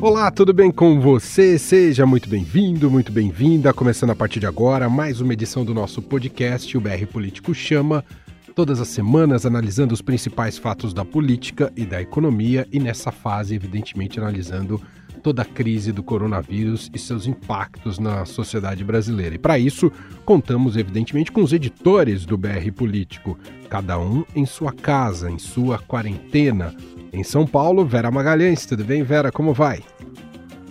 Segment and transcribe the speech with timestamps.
[0.00, 1.58] Olá, tudo bem com você?
[1.58, 3.74] Seja muito bem-vindo, muito bem-vinda.
[3.74, 8.04] Começando a partir de agora, mais uma edição do nosso podcast, o BR Político Chama.
[8.54, 13.56] Todas as semanas analisando os principais fatos da política e da economia, e nessa fase,
[13.56, 14.80] evidentemente, analisando
[15.18, 19.34] toda a crise do coronavírus e seus impactos na sociedade brasileira.
[19.34, 19.90] E para isso,
[20.24, 23.36] contamos evidentemente com os editores do BR Político,
[23.68, 26.72] cada um em sua casa, em sua quarentena.
[27.12, 28.66] Em São Paulo, Vera Magalhães.
[28.66, 29.32] Tudo bem, Vera?
[29.32, 29.80] Como vai?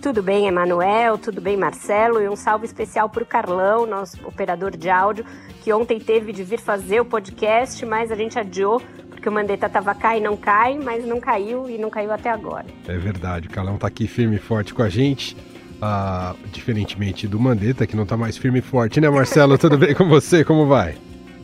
[0.00, 1.18] Tudo bem, Emanuel?
[1.18, 2.22] Tudo bem, Marcelo?
[2.22, 5.24] E um salve especial para o Carlão, nosso operador de áudio,
[5.62, 9.68] que ontem teve de vir fazer o podcast, mas a gente adiou porque o Mandetta
[9.68, 12.66] tava cai e não cai, mas não caiu e não caiu até agora.
[12.86, 15.36] É verdade, o Calão tá aqui firme e forte com a gente.
[15.82, 19.58] Ah, diferentemente do Mandetta, que não tá mais firme e forte, né, Marcelo?
[19.58, 20.44] Tudo bem com você?
[20.44, 20.96] Como vai?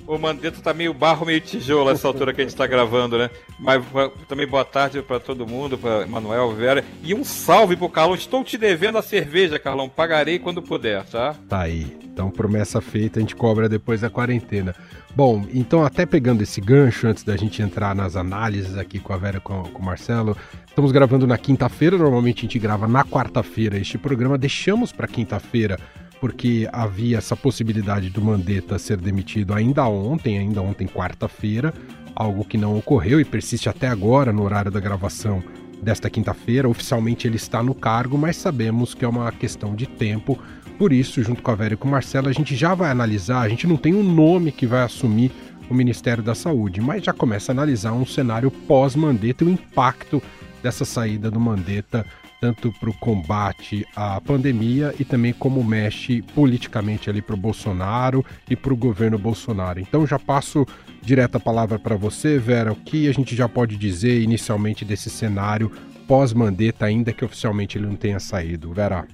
[0.06, 3.30] O Mandetta tá meio barro, meio tijolo essa altura que a gente tá gravando, né?
[3.58, 3.82] Mas
[4.28, 6.84] também boa tarde para todo mundo, para Manuel, Vera.
[7.02, 8.14] E um salve pro Carlão.
[8.14, 9.88] Estou te devendo a cerveja, Carlão.
[9.88, 11.34] Pagarei quando puder, tá?
[11.48, 11.96] Tá aí.
[12.04, 14.74] Então, promessa feita, a gente cobra depois da quarentena.
[15.16, 19.16] Bom, então até pegando esse gancho, antes da gente entrar nas análises aqui com a
[19.16, 20.36] Vera com, com o Marcelo,
[20.66, 25.78] estamos gravando na quinta-feira, normalmente a gente grava na quarta-feira este programa, deixamos para quinta-feira
[26.24, 31.74] porque havia essa possibilidade do Mandetta ser demitido ainda ontem, ainda ontem quarta-feira,
[32.16, 35.44] algo que não ocorreu e persiste até agora no horário da gravação
[35.82, 36.66] desta quinta-feira.
[36.66, 40.38] Oficialmente ele está no cargo, mas sabemos que é uma questão de tempo
[40.78, 43.42] por isso, junto com a Vera e com o Marcelo, a gente já vai analisar,
[43.42, 45.30] a gente não tem um nome que vai assumir
[45.68, 50.22] o Ministério da Saúde, mas já começa a analisar um cenário pós-Mandetta e o impacto
[50.62, 52.06] dessa saída do Mandetta
[52.44, 58.22] tanto para o combate à pandemia e também como mexe politicamente ali para o Bolsonaro
[58.50, 59.80] e para o governo Bolsonaro.
[59.80, 60.66] Então já passo
[61.00, 65.08] direto a palavra para você, Vera, o que a gente já pode dizer inicialmente desse
[65.08, 65.72] cenário
[66.06, 68.74] pós-Mandetta, ainda que oficialmente ele não tenha saído.
[68.74, 69.06] Vera.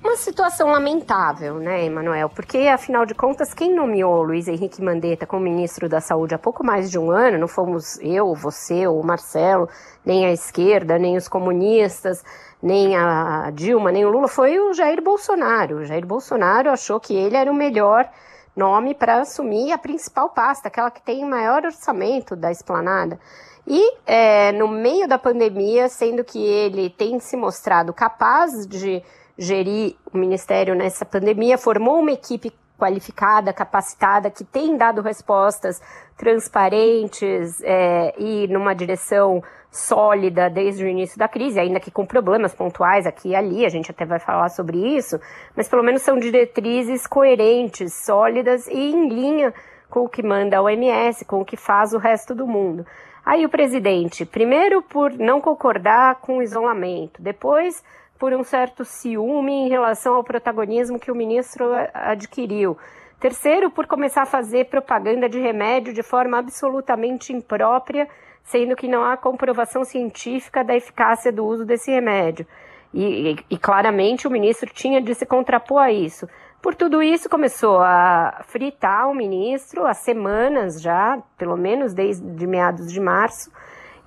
[0.00, 2.28] Uma situação lamentável, né, Emanuel?
[2.28, 6.64] Porque, afinal de contas, quem nomeou Luiz Henrique Mandetta como ministro da Saúde há pouco
[6.64, 9.68] mais de um ano não fomos eu, você ou o Marcelo,
[10.06, 12.22] nem a esquerda, nem os comunistas,
[12.62, 15.76] nem a Dilma, nem o Lula, foi o Jair Bolsonaro.
[15.76, 18.08] O Jair Bolsonaro achou que ele era o melhor
[18.56, 23.18] nome para assumir a principal pasta, aquela que tem o maior orçamento da esplanada.
[23.66, 29.02] E é, no meio da pandemia, sendo que ele tem se mostrado capaz de
[29.36, 35.80] gerir o ministério nessa pandemia, formou uma equipe qualificada, capacitada, que tem dado respostas
[36.16, 42.54] transparentes é, e numa direção sólida desde o início da crise, ainda que com problemas
[42.54, 45.20] pontuais aqui e ali, a gente até vai falar sobre isso,
[45.56, 49.52] mas pelo menos são diretrizes coerentes, sólidas e em linha
[49.90, 52.86] com o que manda a OMS, com o que faz o resto do mundo.
[53.24, 57.84] Aí o presidente, primeiro por não concordar com o isolamento, depois
[58.18, 61.64] por um certo ciúme em relação ao protagonismo que o ministro
[61.94, 62.76] adquiriu.
[63.20, 68.08] Terceiro, por começar a fazer propaganda de remédio de forma absolutamente imprópria,
[68.44, 72.46] sendo que não há comprovação científica da eficácia do uso desse remédio.
[72.94, 76.28] E, e, e claramente o ministro tinha de se contrapor a isso.
[76.62, 82.92] Por tudo isso, começou a fritar o ministro há semanas já, pelo menos desde meados
[82.92, 83.50] de março,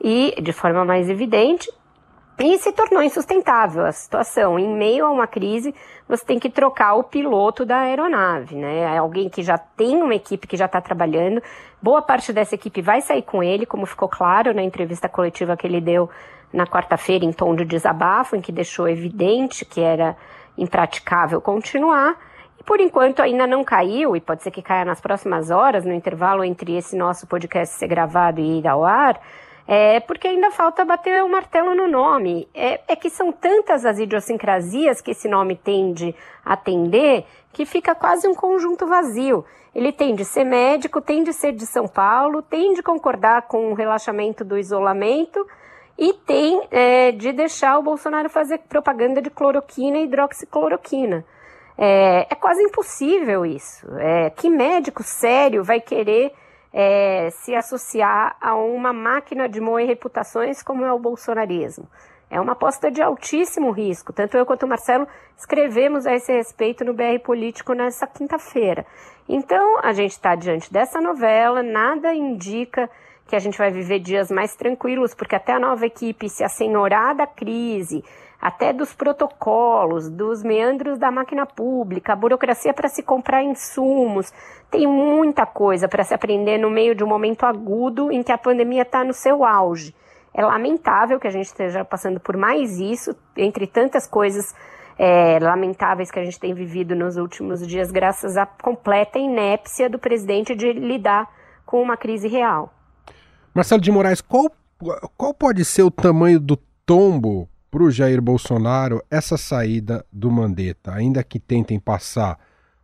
[0.02, 1.70] e de forma mais evidente,
[2.40, 4.58] e se tornou insustentável a situação.
[4.58, 5.76] Em meio a uma crise,
[6.08, 8.80] você tem que trocar o piloto da aeronave, né?
[8.80, 11.42] É alguém que já tem uma equipe que já está trabalhando.
[11.82, 15.68] Boa parte dessa equipe vai sair com ele, como ficou claro na entrevista coletiva que
[15.68, 16.10] ele deu
[16.52, 20.18] na quarta-feira, em tom de desabafo, em que deixou evidente que era
[20.58, 22.18] impraticável continuar.
[22.60, 25.94] E por enquanto ainda não caiu, e pode ser que caia nas próximas horas, no
[25.94, 29.20] intervalo entre esse nosso podcast ser gravado e ir ao ar
[29.68, 32.48] é porque ainda falta bater o martelo no nome.
[32.54, 37.94] É, é que são tantas as idiosincrasias que esse nome tende a atender que fica
[37.94, 39.46] quase um conjunto vazio.
[39.74, 43.72] Ele tem de ser médico, tem de ser de São Paulo, tem de concordar com
[43.72, 45.46] o relaxamento do isolamento
[45.98, 51.24] e tem é, de deixar o Bolsonaro fazer propaganda de cloroquina e hidroxicloroquina.
[51.78, 53.88] É, é quase impossível isso.
[53.98, 56.34] É, que médico sério vai querer
[56.74, 61.88] é, se associar a uma máquina de moer reputações como é o bolsonarismo.
[62.30, 64.14] É uma aposta de altíssimo risco.
[64.14, 65.06] Tanto eu quanto o Marcelo
[65.38, 68.86] escrevemos a esse respeito no BR Político nessa quinta-feira.
[69.28, 72.90] Então, a gente está diante dessa novela, nada indica
[73.28, 77.16] que a gente vai viver dias mais tranquilos, porque até a nova equipe se assenhorar
[77.16, 78.04] da crise,
[78.42, 84.34] até dos protocolos, dos meandros da máquina pública, a burocracia para se comprar insumos.
[84.72, 88.38] Tem muita coisa para se aprender no meio de um momento agudo em que a
[88.38, 89.94] pandemia está no seu auge.
[90.34, 94.56] É lamentável que a gente esteja passando por mais isso, entre tantas coisas
[94.98, 100.00] é, lamentáveis que a gente tem vivido nos últimos dias, graças à completa inépcia do
[100.00, 101.30] presidente de lidar
[101.66, 102.74] com uma crise real.
[103.54, 104.50] Marcelo de Moraes, qual,
[105.18, 110.94] qual pode ser o tamanho do tombo para o Jair Bolsonaro essa saída do Mandetta?
[110.94, 112.38] Ainda que tentem passar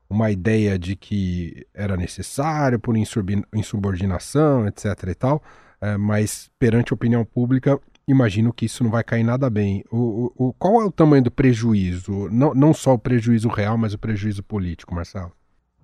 [0.09, 4.85] uma ideia de que era necessário por insubordinação, etc.
[5.09, 5.43] e tal,
[5.81, 9.83] é, mas perante a opinião pública, imagino que isso não vai cair nada bem.
[9.91, 12.29] O, o, o, qual é o tamanho do prejuízo?
[12.31, 15.33] Não, não só o prejuízo real, mas o prejuízo político, Marcelo?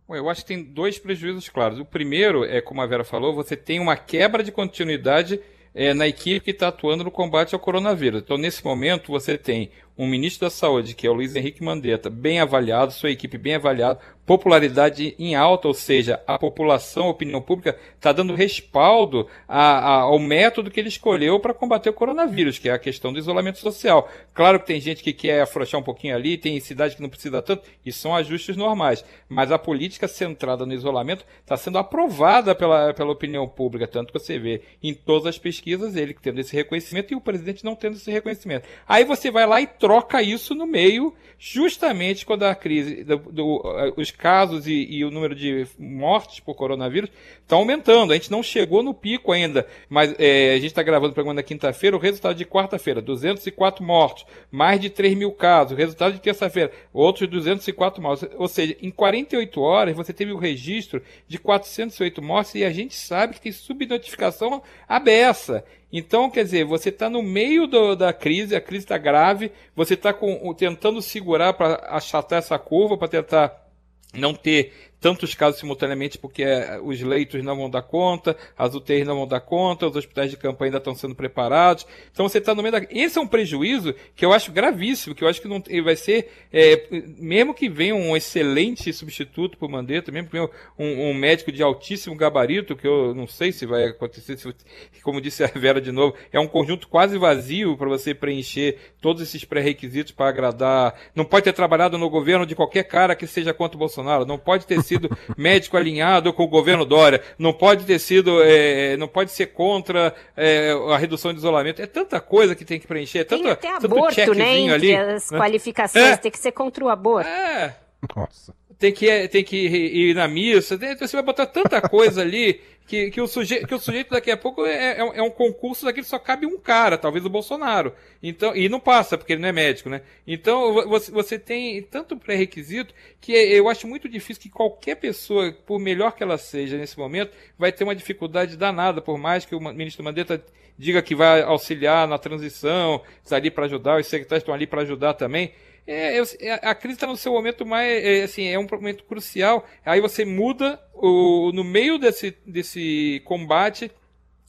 [0.09, 1.79] Eu acho que tem dois prejuízos claros.
[1.79, 5.39] O primeiro é, como a Vera falou, você tem uma quebra de continuidade
[5.73, 8.21] é, na equipe que está atuando no combate ao coronavírus.
[8.21, 12.09] Então, nesse momento, você tem um ministro da Saúde, que é o Luiz Henrique Mandetta,
[12.09, 17.41] bem avaliado, sua equipe bem avaliada, popularidade em alta, ou seja, a população, a opinião
[17.41, 22.57] pública está dando respaldo a, a, ao método que ele escolheu para combater o coronavírus,
[22.57, 24.09] que é a questão do isolamento social.
[24.33, 27.41] Claro que tem gente que quer afrouxar um pouquinho ali, tem cidade que não precisa
[27.41, 29.03] tanto, e são ajustes normais.
[29.27, 34.19] Mas a política centrada no isolamento está sendo aprovada pela, pela opinião pública, tanto que
[34.19, 37.97] você vê em todas as pesquisas ele tendo esse reconhecimento e o presidente não tendo
[37.97, 38.67] esse reconhecimento.
[38.87, 43.61] Aí você vai lá e troca isso no meio, justamente quando a crise, do, do,
[43.77, 47.09] eh, os casos e, e, o número de mortes por coronavírus
[47.41, 48.13] estão aumentando.
[48.13, 51.33] A gente não chegou no pico ainda, mas é, a gente está gravando o programa
[51.33, 55.73] na quinta-feira, o resultado de quarta-feira, 204 mortos, mais de 3 mil casos.
[55.73, 58.29] O resultado de terça-feira, outros 204 mortos.
[58.37, 62.95] Ou seja, em 48 horas você teve o registro de 408 mortes e a gente
[62.95, 65.65] sabe que tem subnotificação abessa.
[65.95, 69.93] Então, quer dizer, você está no meio do, da crise, a crise está grave, você
[69.93, 70.11] está
[70.57, 73.63] tentando segurar para achatar essa curva, para tentar
[74.11, 79.05] não ter tantos casos simultaneamente porque eh, os leitos não vão dar conta, as UTIs
[79.05, 81.85] não vão dar conta, os hospitais de campo ainda estão sendo preparados.
[82.09, 82.87] Então você está no meio da.
[82.89, 86.31] Esse é um prejuízo que eu acho gravíssimo, que eu acho que não vai ser,
[86.53, 91.13] é, mesmo que venha um excelente substituto para o Mandetta, mesmo que venha um, um,
[91.13, 94.55] médico de altíssimo gabarito, que eu não sei se vai acontecer, se,
[95.01, 99.21] como disse a Vera de novo, é um conjunto quase vazio para você preencher todos
[99.21, 100.95] esses pré-requisitos para agradar.
[101.13, 104.37] Não pode ter trabalhado no governo de qualquer cara que seja contra o Bolsonaro, não
[104.37, 108.95] pode ter sido sido médico alinhado com o governo Dória, não pode ter sido, é,
[108.97, 111.81] não pode ser contra é, a redução de isolamento.
[111.81, 114.95] É tanta coisa que tem que preencher, é tanto, tem até aborto, né, entre ali,
[114.95, 115.37] as né?
[115.37, 116.17] qualificações, é.
[116.17, 117.29] tem que ser contra o aborto.
[117.29, 117.75] É.
[118.15, 118.53] Nossa.
[118.83, 123.21] Tem que, tem que ir na missa, você vai botar tanta coisa ali que, que,
[123.21, 126.19] o, suje, que o sujeito daqui a pouco é, é, é um concurso daquele só
[126.19, 127.93] cabe um cara, talvez o Bolsonaro.
[128.21, 130.01] Então, e não passa, porque ele não é médico, né?
[130.27, 135.79] Então, você, você tem tanto pré-requisito que eu acho muito difícil que qualquer pessoa, por
[135.79, 139.61] melhor que ela seja nesse momento, vai ter uma dificuldade danada, por mais que o
[139.61, 140.43] ministro Mandetta
[140.77, 144.81] diga que vai auxiliar na transição, está ali para ajudar, os secretários estão ali para
[144.81, 145.53] ajudar também.
[145.85, 149.67] É, é, a crise está no seu momento mais, é, assim, é um momento crucial.
[149.85, 153.91] Aí você muda o, no meio desse, desse combate,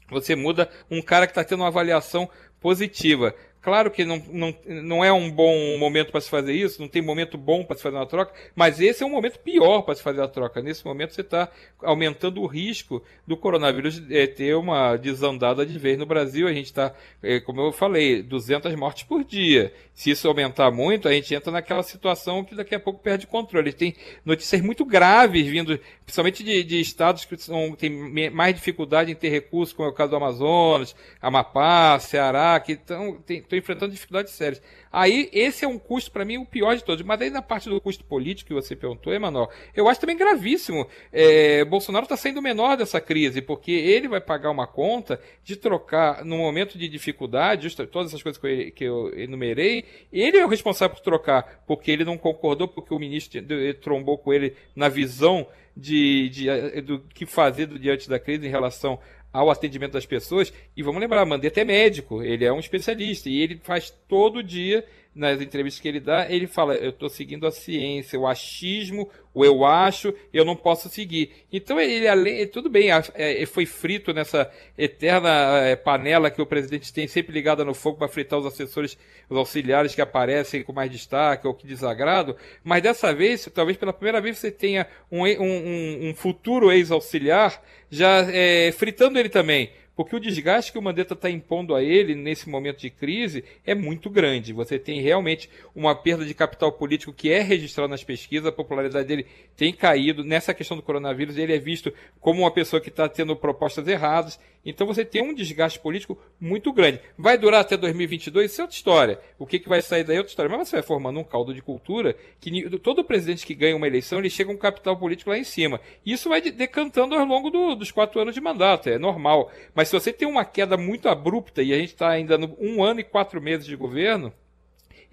[0.08, 2.28] você muda um cara que está tendo uma avaliação
[2.60, 3.34] positiva.
[3.64, 7.00] Claro que não, não, não é um bom momento para se fazer isso, não tem
[7.00, 10.02] momento bom para se fazer uma troca, mas esse é um momento pior para se
[10.02, 10.60] fazer a troca.
[10.60, 11.48] Nesse momento você está
[11.82, 16.46] aumentando o risco do coronavírus é, ter uma desandada de vez no Brasil.
[16.46, 19.72] A gente está, é, como eu falei, 200 mortes por dia.
[19.94, 23.72] Se isso aumentar muito, a gente entra naquela situação que daqui a pouco perde controle.
[23.72, 23.94] Tem
[24.26, 27.90] notícias muito graves vindo, principalmente de, de estados que são, têm
[28.30, 33.18] mais dificuldade em ter recursos, como é o caso do Amazonas, Amapá, Ceará, que estão
[33.54, 34.62] estou enfrentando dificuldades sérias.
[34.90, 37.04] Aí, esse é um custo, para mim, o pior de todos.
[37.04, 40.86] Mas aí, na parte do custo político que você perguntou, Emanuel, eu acho também gravíssimo.
[41.12, 46.24] É, Bolsonaro está saindo menor dessa crise, porque ele vai pagar uma conta de trocar,
[46.24, 50.48] no momento de dificuldade, todas essas coisas que eu, que eu enumerei, ele é o
[50.48, 53.40] responsável por trocar, porque ele não concordou, porque o ministro
[53.80, 55.46] trombou com ele na visão
[55.76, 58.98] de, de, do que fazer diante da crise em relação
[59.34, 60.52] ao atendimento das pessoas.
[60.76, 64.86] E vamos lembrar, Mandetta é médico, ele é um especialista e ele faz todo dia
[65.14, 69.44] nas entrevistas que ele dá, ele fala: eu estou seguindo a ciência, o achismo, o
[69.44, 71.32] eu acho, eu não posso seguir.
[71.52, 76.92] Então ele, além, tudo bem, é, foi frito nessa eterna é, panela que o presidente
[76.92, 80.90] tem sempre ligada no fogo para fritar os assessores, os auxiliares que aparecem com mais
[80.90, 86.08] destaque ou que desagrado, mas dessa vez, talvez pela primeira vez você tenha um, um,
[86.08, 91.30] um futuro ex-auxiliar já é, fritando ele também porque o desgaste que o Mandetta está
[91.30, 94.52] impondo a ele nesse momento de crise é muito grande.
[94.52, 99.06] Você tem realmente uma perda de capital político que é registrado nas pesquisas, a popularidade
[99.06, 100.24] dele tem caído.
[100.24, 104.38] Nessa questão do coronavírus, ele é visto como uma pessoa que está tendo propostas erradas.
[104.64, 107.00] Então você tem um desgaste político muito grande.
[107.18, 108.50] Vai durar até 2022?
[108.50, 109.20] Isso é outra história.
[109.38, 110.56] O que, que vai sair daí é outra história.
[110.56, 114.18] Mas você vai formando um caldo de cultura que todo presidente que ganha uma eleição,
[114.18, 115.80] ele chega um capital político lá em cima.
[116.04, 119.50] Isso vai decantando ao longo do, dos quatro anos de mandato, é normal.
[119.74, 122.82] Mas se você tem uma queda muito abrupta e a gente está ainda no um
[122.82, 124.32] ano e quatro meses de governo,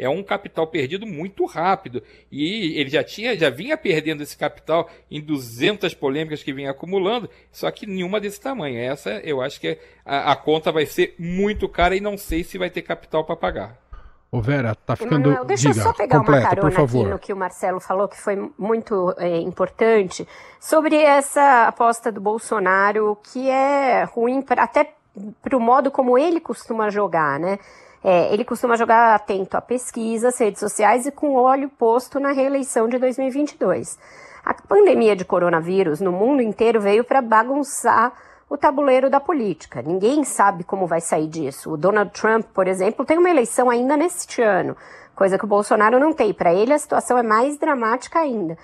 [0.02, 2.02] é um capital perdido muito rápido.
[2.32, 7.30] E ele já tinha, já vinha perdendo esse capital em 200 polêmicas que vinha acumulando,
[7.52, 8.80] só que nenhuma desse tamanho.
[8.80, 12.58] Essa eu acho que a, a conta vai ser muito cara e não sei se
[12.58, 13.78] vai ter capital para pagar.
[14.32, 15.28] Ô Vera, tá ficando.
[15.28, 18.08] Emanuel, deixa Diga, eu só pegar completa, uma carona aqui no que o Marcelo falou,
[18.08, 20.28] que foi muito é, importante,
[20.60, 24.96] sobre essa aposta do Bolsonaro, que é ruim pra, até
[25.42, 27.60] para o modo como ele costuma jogar, né?
[28.04, 32.88] É, ele costuma jogar atento a pesquisas, redes sociais e com olho posto na reeleição
[32.88, 33.98] de 2022.
[34.44, 38.12] A pandemia de coronavírus no mundo inteiro veio para bagunçar
[38.50, 39.82] o tabuleiro da política.
[39.82, 41.72] Ninguém sabe como vai sair disso.
[41.72, 44.76] O Donald Trump, por exemplo, tem uma eleição ainda neste ano,
[45.16, 46.34] coisa que o Bolsonaro não tem.
[46.34, 48.58] Para ele, a situação é mais dramática ainda.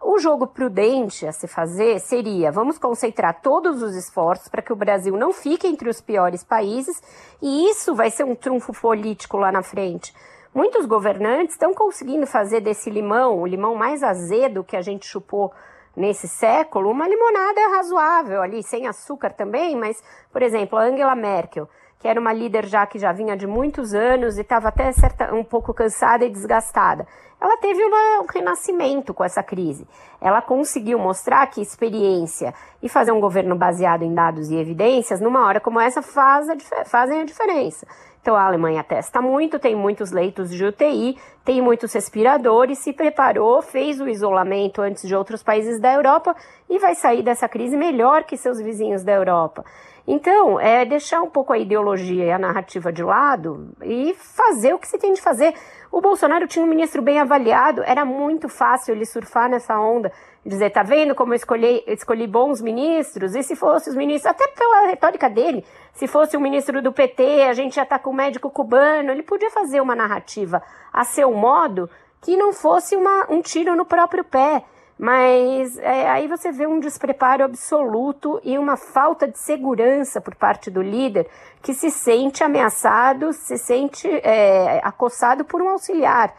[0.00, 4.76] O jogo prudente a se fazer seria: vamos concentrar todos os esforços para que o
[4.76, 7.02] Brasil não fique entre os piores países,
[7.40, 10.14] e isso vai ser um trunfo político lá na frente.
[10.54, 15.50] Muitos governantes estão conseguindo fazer desse limão, o limão mais azedo que a gente chupou
[15.96, 21.68] nesse século, uma limonada razoável ali, sem açúcar também, mas, por exemplo, a Angela Merkel,
[21.98, 25.34] que era uma líder já que já vinha de muitos anos e estava até certa,
[25.34, 27.06] um pouco cansada e desgastada
[27.42, 29.84] ela teve uma, um renascimento com essa crise.
[30.20, 35.44] Ela conseguiu mostrar que experiência e fazer um governo baseado em dados e evidências, numa
[35.44, 37.84] hora como essa, faz a, fazem a diferença.
[38.20, 43.60] Então a Alemanha testa muito, tem muitos leitos de UTI, tem muitos respiradores, se preparou,
[43.60, 46.36] fez o isolamento antes de outros países da Europa
[46.70, 49.64] e vai sair dessa crise melhor que seus vizinhos da Europa.
[50.06, 54.78] Então, é deixar um pouco a ideologia e a narrativa de lado e fazer o
[54.78, 55.54] que se tem de fazer.
[55.92, 60.10] O Bolsonaro tinha um ministro bem avaliado, era muito fácil ele surfar nessa onda,
[60.44, 63.34] dizer, tá vendo como eu escolhi, escolhi bons ministros?
[63.34, 66.94] E se fosse os ministros, até pela retórica dele, se fosse o um ministro do
[66.94, 71.04] PT, a gente já tá com o médico cubano, ele podia fazer uma narrativa a
[71.04, 71.90] seu modo
[72.22, 74.64] que não fosse uma, um tiro no próprio pé.
[75.02, 80.70] Mas é, aí você vê um despreparo absoluto e uma falta de segurança por parte
[80.70, 81.28] do líder
[81.60, 86.32] que se sente ameaçado, se sente é, acossado por um auxiliar.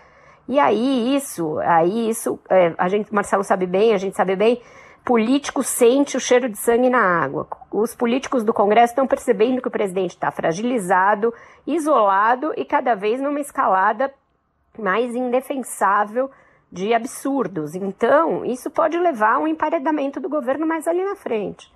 [0.47, 4.61] E aí isso, aí isso, é, a gente, Marcelo sabe bem, a gente sabe bem,
[5.03, 7.45] político sente o cheiro de sangue na água.
[7.69, 11.33] Os políticos do Congresso estão percebendo que o presidente está fragilizado,
[11.67, 14.09] isolado e cada vez numa escalada
[14.79, 16.31] mais indefensável
[16.73, 17.75] de absurdos.
[17.75, 21.71] Então, isso pode levar a um emparedamento do governo mais ali na frente.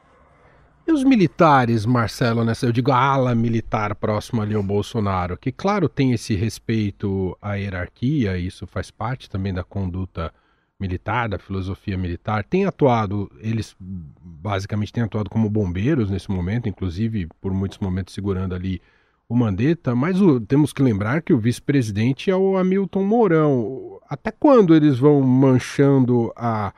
[0.87, 5.51] E os militares, Marcelo, nessa, eu digo a ala militar próximo ali ao Bolsonaro, que
[5.51, 10.33] claro tem esse respeito à hierarquia, isso faz parte também da conduta
[10.79, 17.27] militar, da filosofia militar, tem atuado, eles basicamente têm atuado como bombeiros nesse momento, inclusive
[17.41, 18.81] por muitos momentos segurando ali
[19.29, 23.99] o Mandetta, mas o, temos que lembrar que o vice-presidente é o Hamilton Mourão.
[24.07, 26.73] Até quando eles vão manchando a,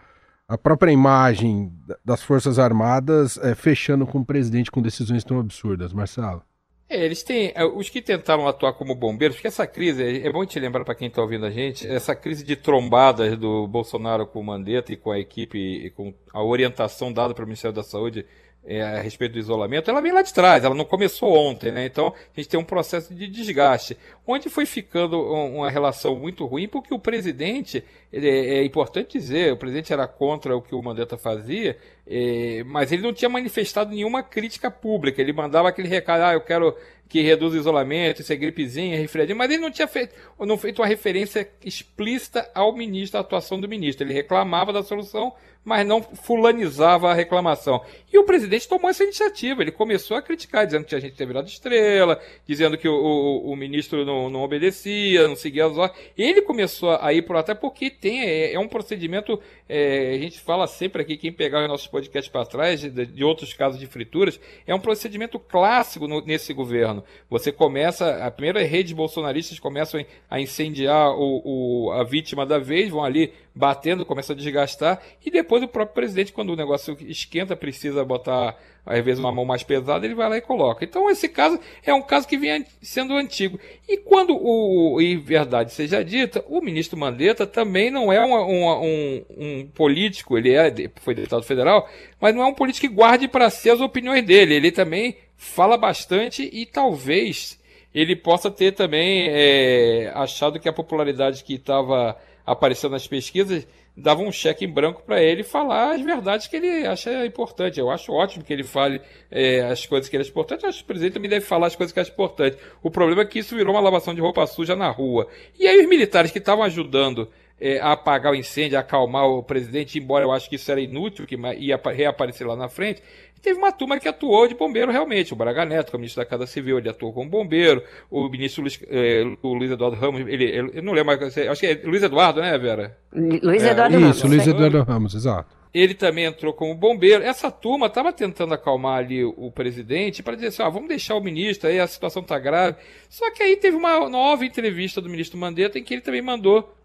[0.48, 1.72] a própria imagem
[2.04, 6.42] das Forças Armadas, é, fechando com o presidente com decisões tão absurdas, Marcelo?
[6.90, 7.52] É, eles têm.
[7.54, 10.84] É, os que tentaram atuar como bombeiros, porque essa crise, é, é bom te lembrar
[10.84, 14.92] para quem está ouvindo a gente, essa crise de trombadas do Bolsonaro com o Mandetta
[14.92, 18.26] e com a equipe, e com a orientação dada para o Ministério da Saúde
[18.66, 21.86] é, a respeito do isolamento, ela vem lá de trás, ela não começou ontem, né?
[21.86, 23.98] Então a gente tem um processo de desgaste,
[24.28, 29.58] onde foi ficando uma relação muito ruim, porque o presidente, é, é importante dizer, o
[29.58, 34.22] presidente era contra o que o Mandetta fazia, é, mas ele não tinha manifestado nenhuma
[34.22, 36.76] crítica pública, ele mandava aquele recado, ah, eu quero
[37.10, 40.80] que reduz o isolamento, isso é gripezinha, resfriadinho, mas ele não tinha feito, não feito
[40.80, 44.06] uma referência explícita ao ministro, à atuação do ministro.
[44.06, 47.84] Ele reclamava da solução, mas não fulanizava a reclamação.
[48.12, 51.28] E o presidente tomou essa iniciativa, ele começou a criticar, dizendo que a gente tinha
[51.28, 56.00] virado estrela, dizendo que o, o, o ministro não, não, obedecia, não seguia as ordens.
[56.18, 60.40] Ele começou a ir por até porque tem, é, é um procedimento, é, a gente
[60.40, 63.86] fala sempre aqui, quem pegar os nossos podcasts para trás, de, de, outros casos de
[63.86, 66.99] frituras, é um procedimento clássico no, nesse governo.
[67.30, 72.90] Você começa, a primeira rede bolsonaristas começam a incendiar o, o, a vítima da vez,
[72.90, 77.56] vão ali batendo, começa a desgastar, e depois o próprio presidente, quando o negócio esquenta,
[77.56, 80.84] precisa botar às vezes uma mão mais pesada, ele vai lá e coloca.
[80.84, 83.60] Então esse caso é um caso que vem sendo antigo.
[83.88, 88.80] E quando o, e verdade seja dita, o ministro Mandetta também não é uma, uma,
[88.80, 91.88] um, um, político, ele é, foi deputado federal,
[92.20, 94.56] mas não é um político que guarde para si as opiniões dele.
[94.56, 97.58] Ele também fala bastante e talvez
[97.96, 103.66] ele possa ter também é, achado que a popularidade que estava aparecendo nas pesquisas
[103.96, 107.80] dava um cheque em branco para ele falar as verdades que ele acha importante.
[107.80, 110.64] Eu acho ótimo que ele fale é, as coisas que ele acha importante.
[110.64, 112.58] Eu acho que o presidente também deve falar as coisas que acha importante.
[112.84, 115.28] O problema é que isso virou uma lavação de roupa suja na rua.
[115.58, 117.30] E aí os militares que estavam ajudando
[117.60, 120.80] é, a apagar o incêndio, a acalmar o presidente, embora eu acho que isso era
[120.80, 123.02] inútil, que ia reaparecer lá na frente,
[123.42, 125.34] teve uma turma que atuou de bombeiro realmente.
[125.34, 127.84] O Braga Neto, que é o ministro da Casa Civil, ele atuou como bombeiro.
[128.10, 131.60] O ministro Luiz, eh, o Luiz Eduardo Ramos, ele, ele, eu não lembro mais, acho
[131.60, 132.98] que é Luiz Eduardo, né, Vera?
[133.14, 134.18] Luiz é, Eduardo é, Ramos.
[134.18, 135.60] Isso, Luiz Eduardo Ramos, exato.
[135.72, 137.24] Ele também entrou como bombeiro.
[137.24, 141.22] Essa turma estava tentando acalmar ali o presidente para dizer assim: ah, vamos deixar o
[141.22, 142.78] ministro aí, a situação está grave.
[143.08, 146.76] Só que aí teve uma nova entrevista do ministro Mandetta em que ele também mandou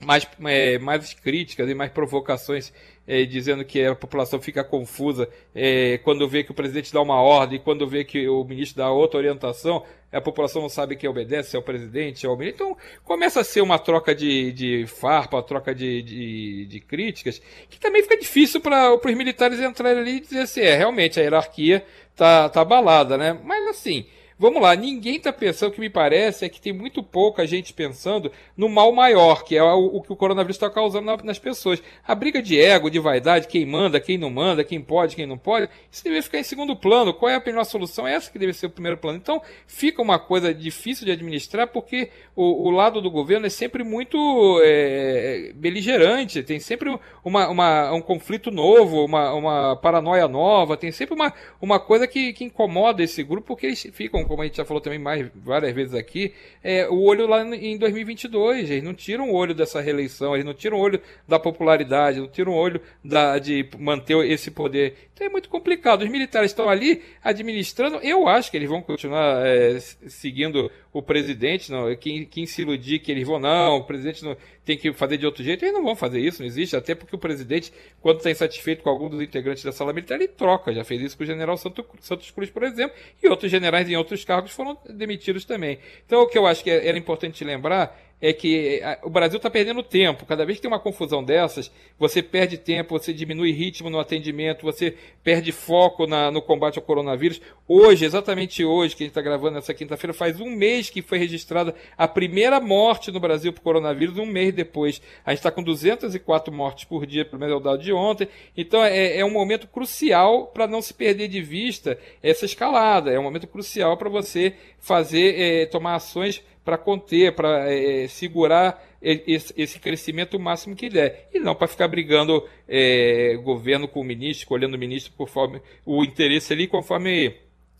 [0.00, 2.72] mais, é, mais críticas e mais provocações
[3.06, 7.20] é, dizendo que a população fica confusa é, quando vê que o presidente dá uma
[7.20, 11.50] ordem, quando vê que o ministro dá outra orientação, a população não sabe quem obedece,
[11.50, 12.66] se é o presidente, se é o ministro.
[12.66, 17.40] Então começa a ser uma troca de, de farpa, troca de, de, de críticas,
[17.70, 21.22] que também fica difícil para os militares entrarem ali e dizer assim, é, realmente a
[21.22, 23.38] hierarquia tá, tá abalada, né?
[23.42, 24.06] Mas assim,
[24.40, 27.72] Vamos lá, ninguém está pensando, o que me parece é que tem muito pouca gente
[27.72, 31.40] pensando no mal maior, que é o, o que o coronavírus está causando na, nas
[31.40, 31.82] pessoas.
[32.06, 35.36] A briga de ego, de vaidade, quem manda, quem não manda, quem pode, quem não
[35.36, 37.12] pode, isso deve ficar em segundo plano.
[37.12, 38.06] Qual é a melhor solução?
[38.06, 39.18] É essa que deve ser o primeiro plano.
[39.18, 43.82] Então, fica uma coisa difícil de administrar, porque o, o lado do governo é sempre
[43.82, 50.92] muito é, beligerante, tem sempre uma, uma, um conflito novo, uma, uma paranoia nova, tem
[50.92, 54.58] sempre uma, uma coisa que, que incomoda esse grupo, porque eles ficam como a gente
[54.58, 58.70] já falou também mais várias vezes aqui, é, o olho lá em 2022.
[58.70, 62.28] Eles não tiram o olho dessa reeleição, eles não tiram o olho da popularidade, não
[62.28, 64.94] tiram o olho da, de manter esse poder.
[65.14, 66.02] Então é muito complicado.
[66.02, 67.96] Os militares estão ali administrando.
[68.02, 71.70] Eu acho que eles vão continuar é, seguindo o presidente.
[71.70, 75.16] Não, quem, quem se iludir que eles vão, não, o presidente não tem que fazer
[75.16, 76.74] de outro jeito, eles não vão fazer isso, não existe.
[76.74, 80.28] Até porque o presidente, quando está insatisfeito com algum dos integrantes da sala militar, ele
[80.28, 80.72] troca.
[80.72, 84.24] Já fez isso com o general Santos Cruz, por exemplo, e outros generais em outros
[84.24, 85.78] cargos foram demitidos também.
[86.04, 89.82] Então, o que eu acho que era importante lembrar é que o Brasil está perdendo
[89.82, 90.26] tempo.
[90.26, 94.62] Cada vez que tem uma confusão dessas, você perde tempo, você diminui ritmo no atendimento,
[94.62, 97.40] você perde foco na, no combate ao coronavírus.
[97.66, 101.18] Hoje, exatamente hoje, que a gente está gravando nessa quinta-feira, faz um mês que foi
[101.18, 105.00] registrada a primeira morte no Brasil por coronavírus, um mês depois.
[105.24, 108.28] A gente está com 204 mortes por dia, pelo menos é o dado de ontem.
[108.56, 113.12] Então, é, é um momento crucial para não se perder de vista essa escalada.
[113.12, 118.84] É um momento crucial para você fazer, é, tomar ações para conter, para é, segurar
[119.00, 121.30] esse, crescimento máximo que der.
[121.32, 126.04] E não para ficar brigando é, governo com o ministro, escolhendo o ministro conforme o
[126.04, 127.34] interesse ali, conforme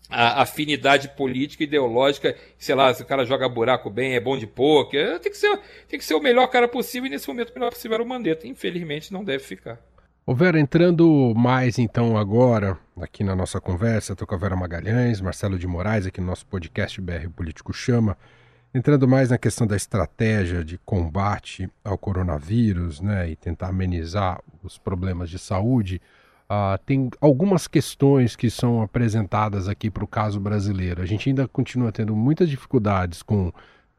[0.09, 4.49] a afinidade política, ideológica, sei lá, se o cara joga buraco bem, é bom de
[4.93, 7.53] é, tem que ser, tem que ser o melhor cara possível e nesse momento o
[7.53, 8.47] melhor possível era o Mandetta.
[8.47, 9.79] Infelizmente não deve ficar.
[10.25, 15.21] Ô Vera, entrando mais então agora aqui na nossa conversa, estou com a Vera Magalhães,
[15.21, 18.17] Marcelo de Moraes aqui no nosso podcast BR Político Chama.
[18.71, 24.77] Entrando mais na questão da estratégia de combate ao coronavírus né, e tentar amenizar os
[24.77, 25.99] problemas de saúde,
[26.49, 31.01] uh, tem algumas questões que são apresentadas aqui para o caso brasileiro.
[31.01, 33.51] A gente ainda continua tendo muitas dificuldades com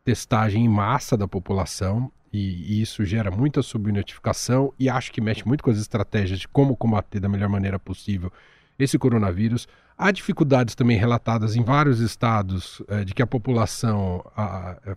[0.04, 5.44] testagem em massa da população e, e isso gera muita subnotificação e acho que mexe
[5.44, 8.32] muito com as estratégias de como combater da melhor maneira possível
[8.84, 9.68] esse coronavírus.
[9.96, 14.96] Há dificuldades também relatadas em vários estados é, de que a população a, a,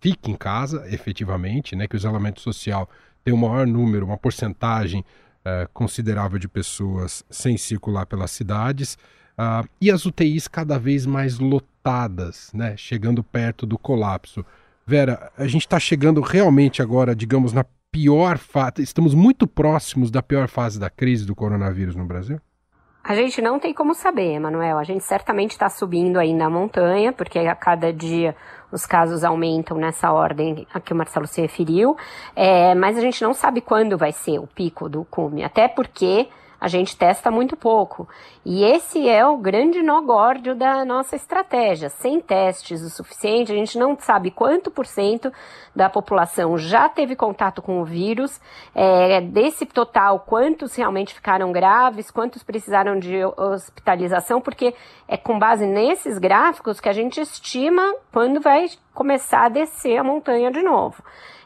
[0.00, 2.88] fique em casa, efetivamente, né, que o isolamento social
[3.24, 5.04] tem um maior número, uma porcentagem
[5.44, 8.98] é, considerável de pessoas sem circular pelas cidades.
[9.38, 14.44] Uh, e as UTIs cada vez mais lotadas, né, chegando perto do colapso.
[14.86, 20.22] Vera, a gente está chegando realmente agora, digamos, na pior fase, estamos muito próximos da
[20.22, 22.40] pior fase da crise do coronavírus no Brasil?
[23.08, 24.78] A gente não tem como saber, Emanuel.
[24.78, 28.34] A gente certamente está subindo aí na montanha, porque a cada dia
[28.72, 31.96] os casos aumentam nessa ordem a que o Marcelo se referiu,
[32.34, 36.28] é, mas a gente não sabe quando vai ser o pico do cume, até porque
[36.60, 38.08] a gente testa muito pouco.
[38.44, 41.88] E esse é o grande nó górdio da nossa estratégia.
[41.88, 45.32] Sem testes o suficiente, a gente não sabe quanto por cento
[45.74, 48.40] da população já teve contato com o vírus.
[48.74, 54.74] É, desse total, quantos realmente ficaram graves, quantos precisaram de hospitalização, porque
[55.06, 58.66] é com base nesses gráficos que a gente estima quando vai
[58.96, 60.96] começar a descer a montanha de novo.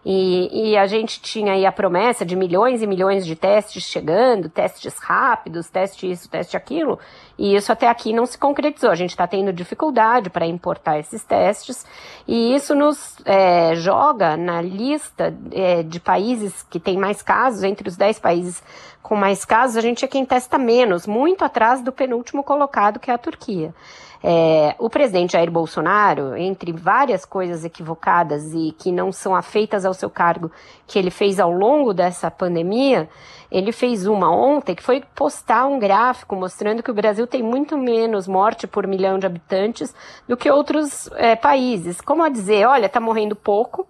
[0.03, 4.49] E, e, a gente tinha aí a promessa de milhões e milhões de testes chegando,
[4.49, 6.99] testes rápidos, teste isso, teste aquilo,
[7.39, 8.91] e isso até aqui não se concretizou.
[8.91, 11.87] A gente está tendo dificuldade para importar esses testes,
[12.27, 17.89] e isso nos é, joga na lista é, de países que tem mais casos, entre
[17.89, 18.63] os 10 países
[19.03, 23.11] com mais casos, a gente é quem testa menos, muito atrás do penúltimo colocado, que
[23.11, 23.75] é a Turquia.
[24.23, 29.95] É, o presidente Jair Bolsonaro, entre várias coisas equivocadas e que não são afeitas ao
[29.95, 30.53] seu cargo
[30.87, 33.09] que ele fez ao longo dessa pandemia,
[33.51, 37.79] ele fez uma ontem que foi postar um gráfico mostrando que o Brasil tem muito
[37.79, 39.95] menos morte por milhão de habitantes
[40.29, 42.01] do que outros é, países.
[42.01, 43.89] Como a dizer, olha, está morrendo pouco,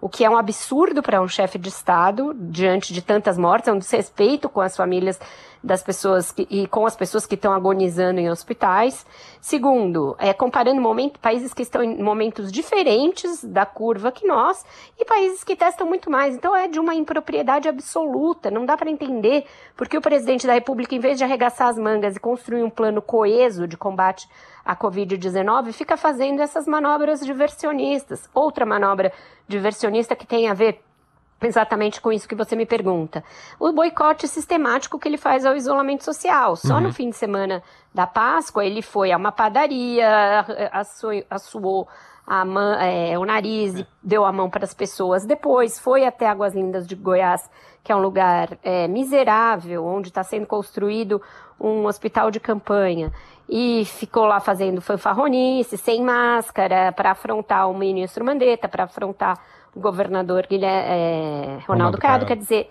[0.00, 3.72] o que é um absurdo para um chefe de Estado diante de tantas mortes, é
[3.72, 5.20] um desrespeito com as famílias
[5.62, 9.04] das pessoas que, e com as pessoas que estão agonizando em hospitais.
[9.40, 14.64] Segundo, é, comparando momento, países que estão em momentos diferentes da curva que nós
[14.98, 16.34] e países que testam muito mais.
[16.34, 19.44] Então é de uma impropriedade absoluta, não dá para entender
[19.76, 23.02] porque o presidente da República, em vez de arregaçar as mangas e construir um plano
[23.02, 24.28] coeso de combate
[24.64, 28.28] à Covid-19, fica fazendo essas manobras diversionistas.
[28.34, 29.12] Outra manobra
[29.48, 30.82] diversionista que tem a ver
[31.42, 33.24] exatamente com isso que você me pergunta.
[33.58, 36.56] O boicote sistemático que ele faz ao isolamento social.
[36.56, 36.80] Só uhum.
[36.80, 37.62] no fim de semana
[37.94, 40.44] da Páscoa ele foi a uma padaria,
[41.30, 41.88] assuou a
[42.44, 45.24] mão, é, o nariz, deu a mão para as pessoas.
[45.24, 47.50] Depois foi até Águas Lindas de Goiás,
[47.82, 51.20] que é um lugar é, miserável, onde está sendo construído
[51.58, 53.12] um hospital de campanha.
[53.48, 59.36] E ficou lá fazendo fanfarronice, sem máscara, para afrontar o ministro Mandetta, para afrontar
[59.74, 62.70] o governador Guilherme, é, Ronaldo, Ronaldo quer dizer,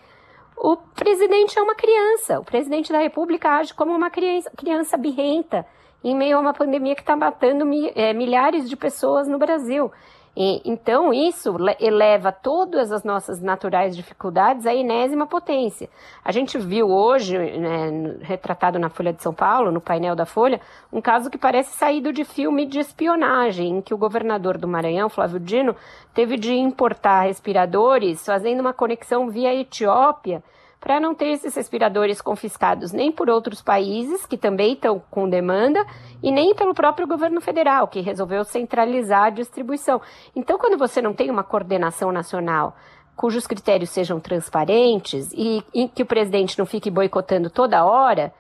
[0.58, 5.66] o presidente é uma criança, o presidente da República age como uma criança, criança birrenta
[6.04, 9.92] em meio a uma pandemia que está matando é, milhares de pessoas no Brasil.
[10.38, 15.90] E, então, isso eleva todas as nossas naturais dificuldades à enésima potência.
[16.24, 20.62] A gente viu hoje, né, retratado na Folha de São Paulo, no painel da Folha,
[20.94, 25.10] um caso que parece saído de filme de espionagem, em que o governador do Maranhão,
[25.10, 25.76] Flávio Dino,
[26.14, 30.42] teve de importar respiradores, fazendo uma conexão via Etiópia
[30.80, 35.86] para não ter esses respiradores confiscados nem por outros países que também estão com demanda
[36.24, 40.02] e nem pelo próprio governo federal, que resolveu centralizar a distribuição.
[40.36, 42.76] Então, quando você não tem uma coordenação nacional
[43.20, 48.34] cujos critérios sejam transparentes e, e que o presidente não fique boicotando toda hora,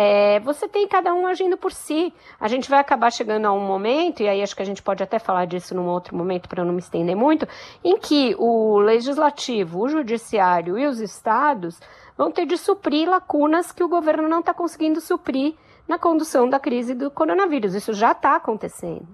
[0.00, 2.14] é, você tem cada um agindo por si.
[2.38, 5.02] A gente vai acabar chegando a um momento, e aí acho que a gente pode
[5.02, 7.48] até falar disso num outro momento para não me estender muito,
[7.82, 11.80] em que o legislativo, o judiciário e os estados
[12.16, 15.54] vão ter de suprir lacunas que o governo não está conseguindo suprir
[15.88, 17.74] na condução da crise do coronavírus.
[17.74, 19.08] Isso já está acontecendo.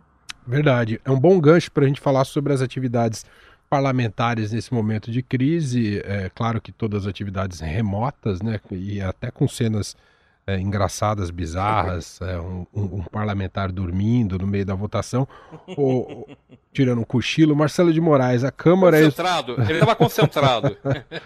[0.47, 1.01] Verdade.
[1.03, 3.25] É um bom gancho para a gente falar sobre as atividades
[3.71, 6.03] parlamentares nesse momento de crise.
[6.05, 8.61] É claro que todas as atividades remotas, né?
[8.71, 9.97] E até com cenas
[10.47, 15.27] é, engraçadas, bizarras, é, um, um, um, parlamentar dormindo no meio da votação,
[15.77, 16.29] ou,
[16.73, 17.57] tirando um cochilo.
[17.57, 18.99] Marcelo de Moraes, a Câmara.
[18.99, 20.77] É concentrado, ele estava concentrado.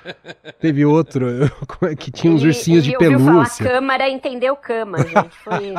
[0.61, 1.26] Teve outro
[1.83, 3.64] é que tinha uns ursinhos ele, de pelúcia.
[3.64, 5.37] Falar Câmara entendeu cama, gente.
[5.44, 5.74] Foi...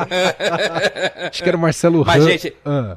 [1.28, 2.54] Acho que era o Marcelo Mas, gente.
[2.64, 2.96] Ah.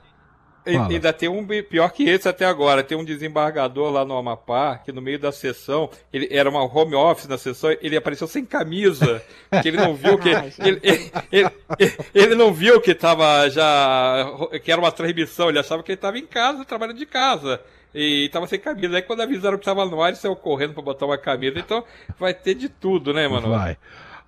[0.65, 2.83] E, ainda tem um pior que esse até agora.
[2.83, 6.95] Tem um desembargador lá no Amapá que no meio da sessão, ele era uma home
[6.95, 9.21] office na sessão, ele apareceu sem camisa,
[9.61, 14.25] que ele não viu que ele, ele, ele, ele, não viu que tava já
[14.63, 17.59] que era uma transmissão, ele achava que ele estava em casa, trabalhando de casa.
[17.95, 18.95] E tava sem camisa.
[18.95, 21.59] Aí quando avisaram que tava no ar, ele saiu correndo para botar uma camisa.
[21.59, 21.83] Então
[22.19, 23.49] vai ter de tudo, né, mano?
[23.49, 23.77] Vai.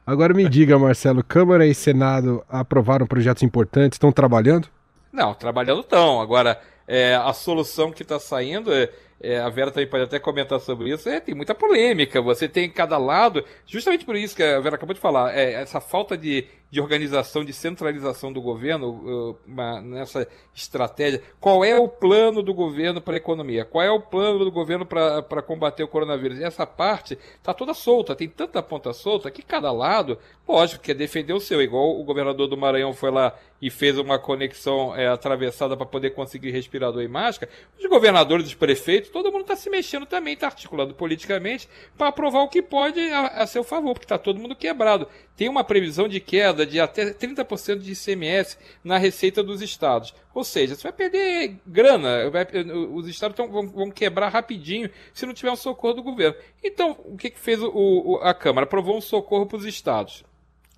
[0.05, 4.67] Agora me diga, Marcelo, Câmara e Senado aprovaram projetos importantes, estão trabalhando?
[5.15, 6.19] Não, trabalhando estão.
[6.19, 10.59] Agora, é, a solução que está saindo é, é, a Vera também pode até comentar
[10.59, 12.21] sobre isso, é, tem muita polêmica.
[12.21, 15.79] Você tem cada lado, justamente por isso que a Vera acabou de falar, é, essa
[15.79, 21.21] falta de, de organização, de centralização do governo uh, uma, nessa estratégia.
[21.39, 23.63] Qual é o plano do governo para a economia?
[23.63, 26.41] Qual é o plano do governo para combater o coronavírus?
[26.41, 31.33] essa parte está toda solta, tem tanta ponta solta que cada lado, lógico, quer defender
[31.33, 35.77] o seu, igual o governador do Maranhão foi lá e fez uma conexão é, atravessada
[35.77, 37.51] para poder conseguir respirador e máscara.
[37.79, 42.41] Os governadores, os prefeitos, todo mundo está se mexendo também, está articulando politicamente para aprovar
[42.41, 45.07] o que pode a, a seu favor, porque está todo mundo quebrado.
[45.35, 50.13] Tem uma previsão de queda de até 30% de ICMS na receita dos estados.
[50.33, 52.45] Ou seja, você vai perder grana, vai,
[52.91, 56.35] os estados tão, vão, vão, quebrar rapidinho se não tiver um socorro do governo.
[56.63, 58.65] Então, o que, que fez o, o, a Câmara?
[58.65, 60.23] Aprovou um socorro para os estados.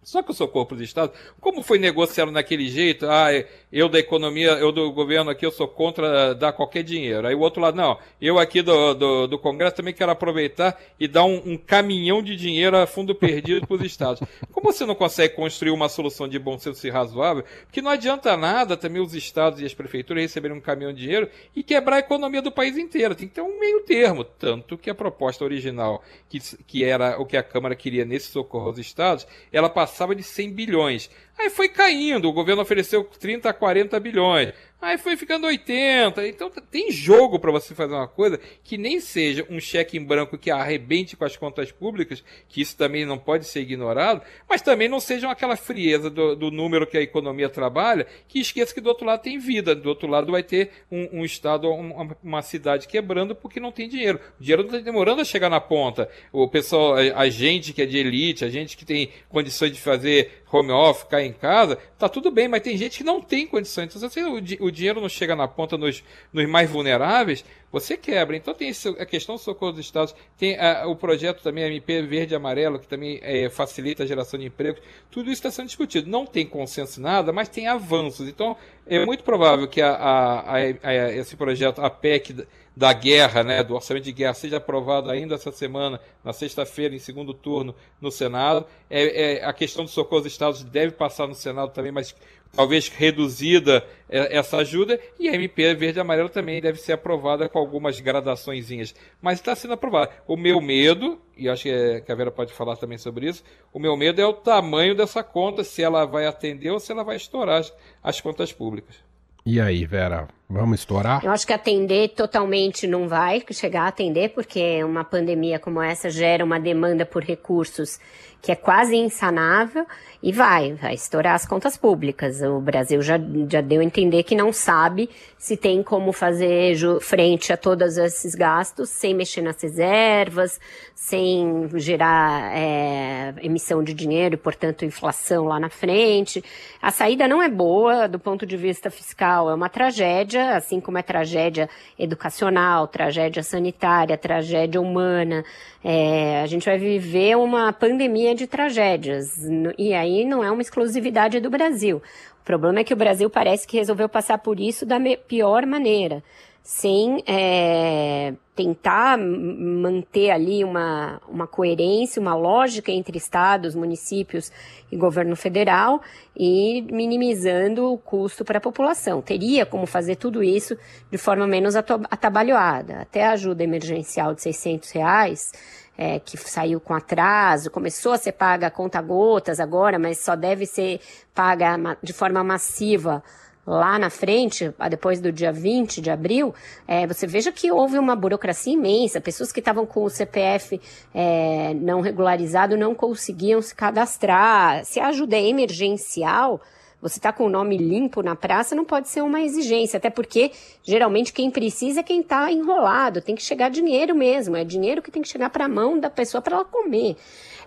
[0.08, 3.28] Só que o socorro para os estados, como foi negociado naquele jeito, ah,
[3.70, 7.28] eu da economia, eu do governo aqui, eu sou contra dar qualquer dinheiro.
[7.28, 11.10] Aí o outro lado, não, eu aqui do, do, do Congresso também quero aproveitar e
[11.10, 14.26] dar um, um caminhão de dinheiro a fundo perdido para os estados.
[14.50, 18.38] Como você não consegue construir uma solução de bom senso e razoável, porque não adianta
[18.38, 22.00] nada também os estados e as prefeituras receberem um caminhão de dinheiro e quebrar a
[22.00, 23.14] economia do país inteiro.
[23.14, 24.24] Tem que ter um meio termo.
[24.24, 28.68] Tanto que a proposta original, que, que era o que a Câmara queria nesse socorro
[28.68, 31.10] aos estados, ela passou passava de 100 bilhões.
[31.38, 34.54] Aí foi caindo, o governo ofereceu 30 a 40 bilhões.
[34.80, 36.28] Aí foi ficando 80.
[36.28, 40.38] Então tem jogo para você fazer uma coisa que nem seja um cheque em branco
[40.38, 44.88] que arrebente com as contas públicas, que isso também não pode ser ignorado, mas também
[44.88, 48.90] não seja aquela frieza do, do número que a economia trabalha, que esqueça que do
[48.90, 52.88] outro lado tem vida, do outro lado vai ter um, um estado, uma, uma, cidade
[52.88, 54.20] quebrando porque não tem dinheiro.
[54.40, 56.08] O dinheiro está demorando a chegar na ponta.
[56.32, 59.82] O pessoal, a, a gente que é de elite, a gente que tem condições de
[59.82, 63.46] fazer home office, ficar em casa, tá tudo bem, mas tem gente que não tem
[63.46, 63.94] condições.
[63.96, 68.36] Então, se o, o dinheiro não chega na ponta nos, nos mais vulneráveis, você quebra.
[68.36, 72.34] Então tem a questão do socorro dos estados, tem a, o projeto também MP Verde
[72.34, 74.82] e Amarelo, que também é, facilita a geração de empregos.
[75.12, 76.10] Tudo isso está sendo discutido.
[76.10, 78.28] Não tem consenso nada, mas tem avanços.
[78.28, 78.56] Então
[78.86, 84.04] é muito provável que a, a, esse projeto, a PEC da guerra, né, do orçamento
[84.04, 88.68] de guerra, seja aprovado ainda essa semana, na sexta-feira, em segundo turno, no Senado.
[88.88, 92.16] É, é, a questão do socorro aos estados deve passar no Senado também, mas
[92.56, 97.50] talvez reduzida é, essa ajuda, e a MP verde e amarelo também deve ser aprovada
[97.50, 100.12] com algumas gradaçõezinhas, mas está sendo aprovada.
[100.28, 103.44] O meu medo, e acho que, é, que a Vera pode falar também sobre isso,
[103.74, 107.04] o meu medo é o tamanho dessa conta, se ela vai atender ou se ela
[107.04, 107.66] vai estourar
[108.04, 108.98] as contas públicas.
[109.44, 111.24] E aí, Vera, vamos estourar?
[111.24, 116.10] Eu acho que atender totalmente não vai chegar a atender, porque uma pandemia como essa
[116.10, 118.00] gera uma demanda por recursos
[118.42, 119.86] que é quase insanável
[120.22, 122.42] e vai, vai estourar as contas públicas.
[122.42, 127.52] O Brasil já, já deu a entender que não sabe se tem como fazer frente
[127.52, 130.60] a todos esses gastos sem mexer nas reservas,
[130.96, 136.44] sem gerar é, emissão de dinheiro e, portanto, inflação lá na frente.
[136.82, 140.98] A saída não é boa do ponto de vista fiscal, é uma tragédia, assim como
[140.98, 145.44] é tragédia educacional, tragédia sanitária, tragédia humana.
[145.84, 149.38] É, a gente vai viver uma pandemia de tragédias.
[149.78, 151.98] E aí não é uma exclusividade do Brasil.
[152.42, 154.98] O problema é que o Brasil parece que resolveu passar por isso da
[155.28, 156.24] pior maneira,
[156.68, 164.52] sem é, tentar manter ali uma, uma coerência, uma lógica entre estados, municípios
[164.92, 166.02] e governo federal
[166.36, 169.22] e minimizando o custo para a população.
[169.22, 170.78] Teria como fazer tudo isso
[171.10, 173.00] de forma menos atabalhoada.
[173.00, 175.54] Até a ajuda emergencial de 600 reais
[175.98, 180.36] é, que saiu com atraso, começou a ser paga a conta gotas agora, mas só
[180.36, 181.00] deve ser
[181.34, 183.24] paga de forma massiva
[183.68, 186.56] lá na frente, depois do dia 20 de abril,
[186.88, 189.20] é, você veja que houve uma burocracia imensa.
[189.20, 190.80] Pessoas que estavam com o CPF
[191.14, 194.86] é, não regularizado não conseguiam se cadastrar.
[194.86, 196.62] Se a ajuda é emergencial,
[197.02, 200.52] você está com o nome limpo na praça, não pode ser uma exigência, até porque
[200.82, 205.12] geralmente quem precisa é quem está enrolado, tem que chegar dinheiro mesmo, é dinheiro que
[205.12, 207.16] tem que chegar para a mão da pessoa para ela comer.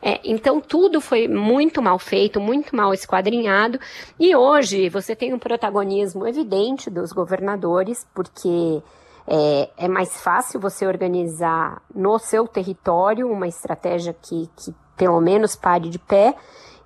[0.03, 3.79] É, então tudo foi muito mal feito, muito mal esquadrinhado,
[4.19, 8.83] e hoje você tem um protagonismo evidente dos governadores, porque
[9.27, 15.55] é, é, mais fácil você organizar no seu território uma estratégia que, que pelo menos
[15.55, 16.35] pare de pé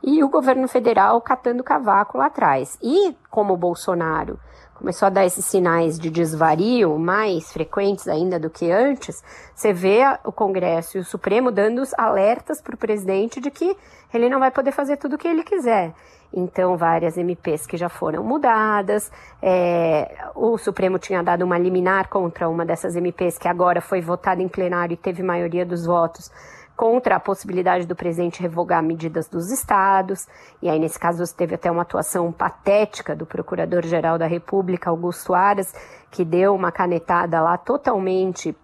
[0.03, 2.77] e o governo federal catando cavaco lá atrás.
[2.83, 4.39] E como o Bolsonaro
[4.75, 9.23] começou a dar esses sinais de desvario mais frequentes ainda do que antes,
[9.55, 13.77] você vê o Congresso e o Supremo dando os alertas para o presidente de que
[14.13, 15.93] ele não vai poder fazer tudo o que ele quiser.
[16.37, 19.11] Então, várias MPs que já foram mudadas,
[19.41, 24.43] é, o Supremo tinha dado uma liminar contra uma dessas MPs que agora foi votada
[24.43, 26.31] em plenário e teve maioria dos votos
[26.77, 30.27] contra a possibilidade do presidente revogar medidas dos estados,
[30.61, 35.73] e aí nesse caso teve até uma atuação patética do Procurador-Geral da República, Augusto Aras,
[36.11, 38.57] que deu uma canetada lá totalmente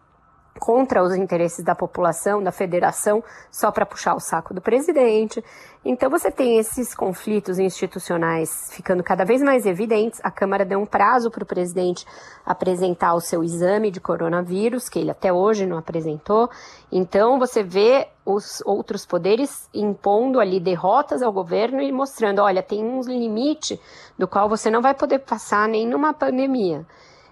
[0.59, 5.43] contra os interesses da população, da federação, só para puxar o saco do presidente.
[5.83, 10.21] Então você tem esses conflitos institucionais ficando cada vez mais evidentes.
[10.23, 12.07] A Câmara deu um prazo para o presidente
[12.45, 16.51] apresentar o seu exame de coronavírus, que ele até hoje não apresentou.
[16.93, 22.85] Então você vê os outros poderes impondo ali derrotas ao governo e mostrando, olha, tem
[22.85, 23.81] um limite
[24.19, 26.85] do qual você não vai poder passar nem numa pandemia.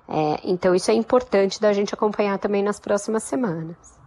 [0.09, 3.99] É, então isso é importante da gente acompanhar também nas próximas semanas.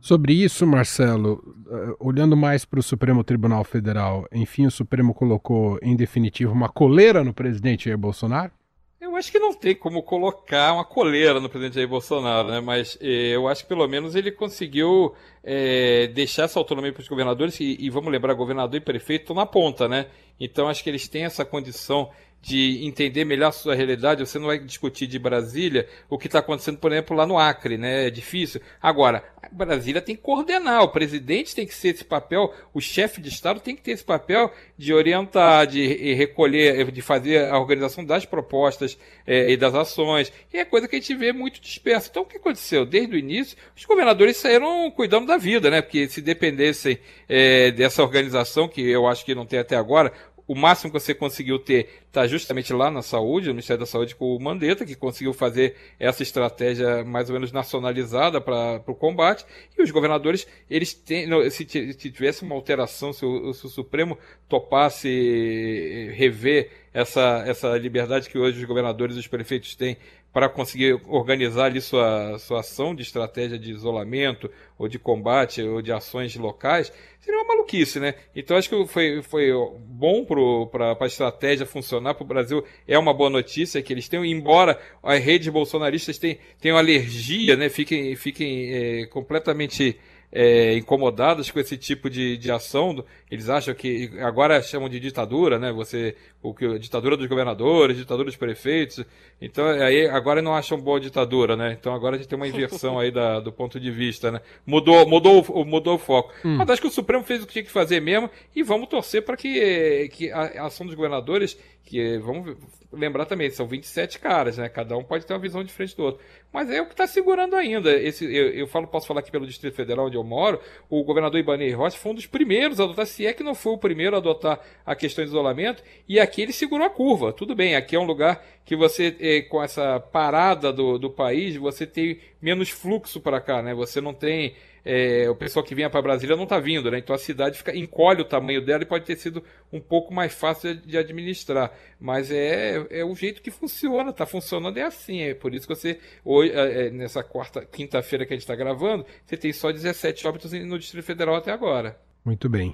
[0.00, 5.78] Sobre isso, Marcelo, eh, olhando mais para o Supremo Tribunal Federal, enfim, o Supremo colocou
[5.80, 8.52] em definitivo uma coleira no presidente Jair Bolsonaro?
[9.00, 12.60] Eu acho que não tem como colocar uma coleira no presidente Jair Bolsonaro, né?
[12.60, 17.08] Mas eh, eu acho que pelo menos ele conseguiu eh, deixar essa autonomia para os
[17.08, 20.08] governadores e, e, vamos lembrar, governador e prefeito estão na ponta, né?
[20.38, 22.10] Então acho que eles têm essa condição
[22.44, 26.40] de entender melhor a sua realidade, você não vai discutir de Brasília o que está
[26.40, 28.08] acontecendo, por exemplo, lá no Acre, né?
[28.08, 28.60] É difícil.
[28.82, 33.30] Agora, Brasília tem que coordenar, o presidente tem que ser esse papel, o chefe de
[33.30, 38.26] Estado tem que ter esse papel de orientar, de recolher, de fazer a organização das
[38.26, 40.30] propostas é, e das ações.
[40.52, 42.08] E é coisa que a gente vê muito dispersa.
[42.10, 42.84] Então, o que aconteceu?
[42.84, 45.80] Desde o início, os governadores saíram cuidando da vida, né?
[45.80, 50.12] Porque se dependessem é, dessa organização, que eu acho que não tem até agora,
[50.46, 54.14] o máximo que você conseguiu ter está justamente lá na saúde, no Ministério da Saúde
[54.14, 59.44] com o Mandetta, que conseguiu fazer essa estratégia mais ou menos nacionalizada para o combate.
[59.76, 64.16] E os governadores, eles têm, se, tivesse uma alteração, se o, se o Supremo
[64.48, 69.96] topasse rever essa, essa liberdade que hoje os governadores e os prefeitos têm
[70.34, 75.80] para conseguir organizar ali sua, sua ação de estratégia de isolamento ou de combate ou
[75.80, 78.16] de ações locais, seria uma maluquice, né?
[78.34, 82.64] Então acho que foi, foi bom para a estratégia funcionar para o Brasil.
[82.86, 87.68] É uma boa notícia que eles tenham, embora as redes bolsonaristas tenham, tenham alergia, né?
[87.68, 89.96] Fiquem, fiquem é, completamente
[90.34, 93.04] é, incomodadas com esse tipo de, de ação.
[93.30, 95.72] Eles acham que agora chamam de ditadura, né?
[95.72, 99.02] Você, o que ditadura dos governadores, ditadura dos prefeitos.
[99.40, 101.72] Então aí agora não acham boa ditadura, né?
[101.72, 104.42] Então agora a gente tem uma inversão aí da, do ponto de vista, né?
[104.66, 106.34] Mudou, mudou, mudou o foco.
[106.44, 106.56] Hum.
[106.58, 109.24] Mas acho que o Supremo fez o que tinha que fazer mesmo e vamos torcer
[109.24, 112.56] para que, que a ação dos governadores que vamos
[112.94, 114.68] lembrar também, são 27 caras, né?
[114.68, 116.24] Cada um pode ter uma visão diferente do outro.
[116.52, 117.92] Mas é o que está segurando ainda.
[117.92, 121.38] Esse, eu, eu, falo, posso falar aqui pelo Distrito Federal onde eu moro, o governador
[121.38, 124.14] Ibanez Rocha foi um dos primeiros a adotar, se é que não foi o primeiro
[124.14, 127.32] a adotar a questão de isolamento, e aqui ele segurou a curva.
[127.32, 131.56] Tudo bem, aqui é um lugar que você, é, com essa parada do, do país,
[131.56, 133.74] você tem menos fluxo para cá, né?
[133.74, 136.98] Você não tem é, o pessoal que vinha para Brasília não está vindo, né?
[136.98, 139.42] Então a cidade fica, encolhe o tamanho dela e pode ter sido
[139.72, 141.72] um pouco mais fácil de administrar.
[141.98, 145.22] Mas é, é o jeito que funciona, está funcionando é assim.
[145.22, 149.06] É por isso que você, hoje, é nessa quarta, quinta-feira que a gente está gravando,
[149.24, 151.98] você tem só 17 óbitos no Distrito Federal até agora.
[152.24, 152.72] Muito bem.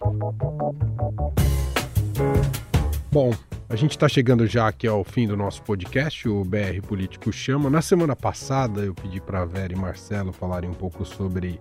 [3.13, 3.35] Bom,
[3.69, 7.69] a gente está chegando já aqui ao fim do nosso podcast, o BR Político Chama.
[7.69, 11.61] Na semana passada eu pedi para Vera e Marcelo falarem um pouco sobre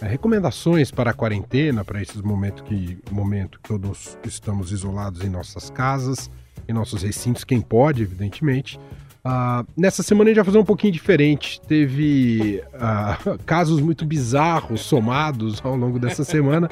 [0.00, 5.28] é, recomendações para a quarentena, para esses momentos que, momento que todos estamos isolados em
[5.28, 6.30] nossas casas,
[6.66, 8.80] em nossos recintos, quem pode, evidentemente.
[9.22, 11.60] Uh, nessa semana a gente vai fazer um pouquinho diferente.
[11.60, 16.70] Teve uh, casos muito bizarros somados ao longo dessa semana.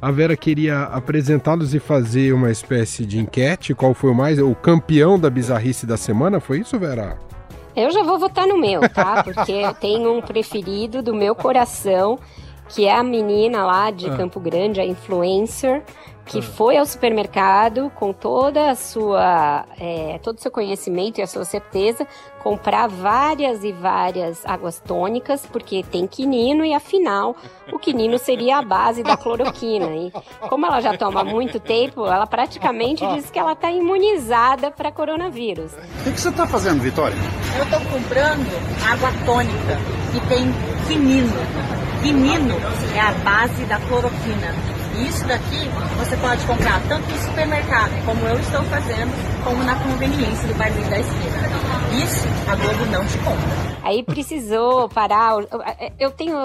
[0.00, 3.74] A Vera queria apresentá-los e fazer uma espécie de enquete.
[3.74, 6.38] Qual foi o mais o campeão da bizarrice da semana?
[6.38, 7.18] Foi isso, Vera?
[7.74, 9.24] Eu já vou votar no meu, tá?
[9.24, 12.16] Porque eu tenho um preferido do meu coração
[12.68, 14.16] que é a menina lá de ah.
[14.16, 15.82] Campo Grande, a influencer,
[16.28, 16.42] que ah.
[16.42, 21.44] foi ao supermercado com toda a sua, é, todo o seu conhecimento e a sua
[21.44, 22.06] certeza,
[22.42, 27.34] comprar várias e várias águas tônicas, porque tem quinino e afinal
[27.72, 29.86] o quinino seria a base da cloroquina.
[29.86, 30.12] E
[30.48, 35.72] como ela já toma muito tempo, ela praticamente diz que ela está imunizada para coronavírus.
[35.72, 37.16] O que, que você está fazendo, Vitória?
[37.56, 38.46] Eu estou comprando
[38.86, 39.78] água tônica
[40.12, 40.46] que tem
[40.86, 41.77] quinino.
[42.02, 42.54] Quinino
[42.94, 44.77] é a base da cloroquina.
[45.06, 50.48] Isso daqui você pode comprar tanto no supermercado, como eu estou fazendo, como na conveniência
[50.48, 51.48] do barzinho da esquina.
[52.04, 53.68] Isso a Globo não te compra.
[53.82, 55.36] Aí precisou parar.
[55.98, 56.36] Eu tenho.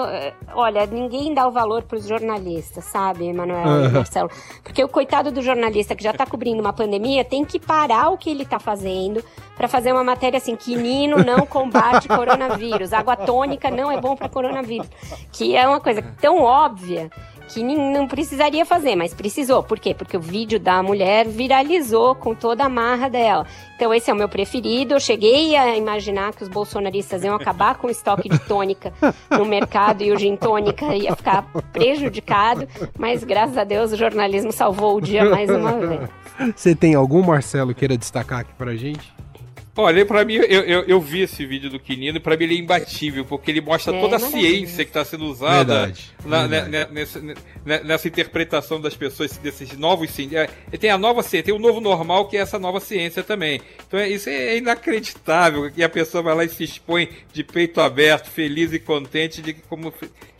[0.54, 4.30] Olha, ninguém dá o valor para os jornalistas, sabe, Manuel e Marcelo?
[4.62, 8.16] Porque o coitado do jornalista que já está cobrindo uma pandemia tem que parar o
[8.16, 9.22] que ele está fazendo
[9.56, 14.28] para fazer uma matéria assim: quinino não combate coronavírus, água tônica não é bom para
[14.28, 14.88] coronavírus.
[15.30, 17.10] Que é uma coisa tão óbvia
[17.54, 19.62] que não precisaria fazer, mas precisou.
[19.62, 19.94] Por quê?
[19.94, 23.46] Porque o vídeo da mulher viralizou com toda a marra dela.
[23.76, 24.94] Então esse é o meu preferido.
[24.94, 28.92] Eu cheguei a imaginar que os bolsonaristas iam acabar com o estoque de tônica
[29.30, 32.66] no mercado e o gin tônica ia ficar prejudicado,
[32.98, 36.10] mas graças a Deus o jornalismo salvou o dia mais uma vez.
[36.56, 39.14] Você tem algum, Marcelo, queira destacar aqui pra gente?
[39.76, 42.54] Olha, pra mim, eu, eu, eu, vi esse vídeo do Quinino e pra mim ele
[42.54, 46.46] é imbatível, porque ele mostra é, toda a ciência que está sendo usada verdade, na,
[46.46, 46.70] verdade.
[46.70, 47.22] Né, nessa,
[47.82, 50.48] nessa, interpretação das pessoas, desses novos ciências.
[50.70, 53.60] É, tem a nova ciência, tem o novo normal, que é essa nova ciência também.
[53.86, 57.80] Então é, isso é inacreditável, que a pessoa vai lá e se expõe de peito
[57.80, 59.92] aberto, feliz e contente de que como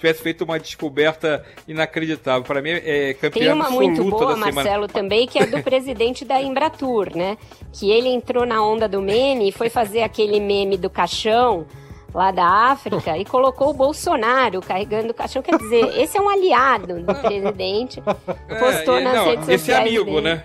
[0.05, 2.43] tivesse feito uma descoberta inacreditável.
[2.43, 6.41] Para mim é campeão Tem uma muito boa, Marcelo, também, que é do presidente da
[6.43, 7.39] Embratur, né?
[7.73, 11.67] Que ele entrou na onda do meme e foi fazer aquele meme do caixão
[12.15, 15.43] lá da África e colocou o Bolsonaro carregando o caixão.
[15.43, 18.03] Quer dizer, esse é um aliado do presidente.
[18.47, 19.63] É, postou é, nas não, redes sociais.
[19.63, 20.21] Esse é amigo, dele.
[20.21, 20.45] né?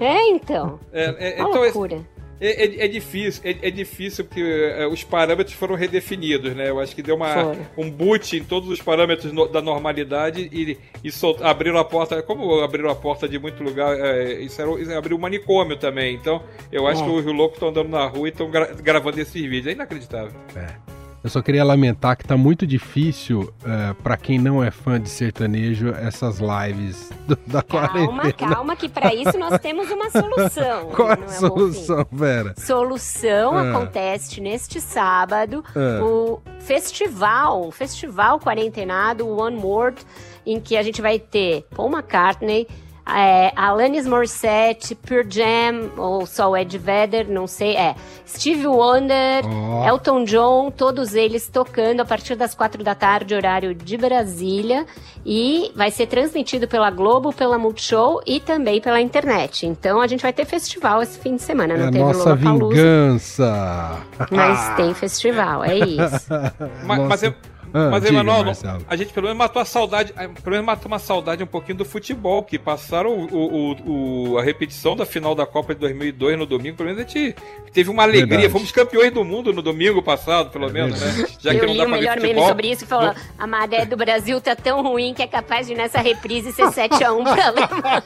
[0.00, 0.78] É, então.
[0.92, 2.00] É, é, uma então, loucura.
[2.42, 6.68] É, é, é, difícil, é, é, difícil porque é, os parâmetros foram redefinidos, né?
[6.68, 10.76] Eu acho que deu uma, um boot em todos os parâmetros no, da normalidade e,
[11.04, 12.20] e sol, abriram a porta.
[12.20, 16.16] Como abriram a porta de muito lugar, é, isso, era, isso abriu um manicômio também.
[16.16, 17.04] Então, eu acho é.
[17.04, 19.68] que os loucos estão andando na rua e estão gra gravando esses vídeos.
[19.68, 20.32] É inacreditável.
[20.56, 20.91] É.
[21.22, 25.00] Eu só queria lamentar que tá muito difícil uh, é, para quem não é fã
[25.00, 28.32] de sertanejo essas lives do, da calma, quarentena.
[28.32, 30.86] Calma, calma, que para isso nós temos uma solução.
[30.94, 32.54] Qual é a é solução, Vera?
[32.58, 33.70] Solução ah.
[33.70, 36.02] acontece neste sábado ah.
[36.02, 40.04] o festival, o festival quarentenado One World,
[40.44, 42.66] em que a gente vai ter Paul McCartney,
[43.06, 47.94] é, Alanis Morissette, Pure Jam, ou só o Ed Vedder, não sei, é.
[48.26, 49.86] Steve Wonder, oh.
[49.86, 54.86] Elton John, todos eles tocando a partir das quatro da tarde, horário de Brasília.
[55.24, 59.66] E vai ser transmitido pela Globo, pela Multishow e também pela internet.
[59.66, 61.76] Então a gente vai ter festival esse fim de semana.
[61.76, 64.00] Não é teve nossa vingança!
[64.30, 66.28] Mas tem festival, é isso.
[66.86, 67.34] mas, mas eu
[67.74, 68.52] ah, Mas, diga, Emanuel,
[68.86, 71.84] a gente pelo menos matou a saudade, pelo menos matou uma saudade um pouquinho do
[71.84, 76.46] futebol, que passaram o, o, o, a repetição da final da Copa de 2002 no
[76.46, 77.34] domingo, pelo menos a gente
[77.72, 78.26] teve uma alegria.
[78.26, 78.52] Verdade.
[78.52, 81.26] Fomos campeões do mundo no domingo passado, pelo é menos, né?
[81.40, 83.96] Já Eu que não dá o melhor meme sobre isso, que falou, a maré do
[83.96, 88.02] Brasil tá tão ruim que é capaz de nessa reprise ser 7x1 pra Alemanha.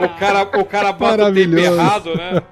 [0.00, 2.42] o, cara, o cara bota o tempo errado, né?